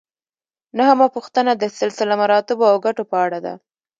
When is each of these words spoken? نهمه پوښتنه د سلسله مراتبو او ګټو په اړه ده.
نهمه 0.77 1.07
پوښتنه 1.15 1.51
د 1.55 1.63
سلسله 1.79 2.13
مراتبو 2.21 2.63
او 2.71 2.77
ګټو 2.85 3.03
په 3.11 3.17
اړه 3.25 3.39
ده. 3.45 3.53